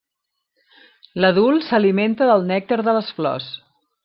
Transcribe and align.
L’adult 1.23 1.67
s’alimenta 1.67 2.31
del 2.31 2.49
nèctar 2.55 2.81
de 2.89 2.97
les 3.01 3.13
flors. 3.21 3.53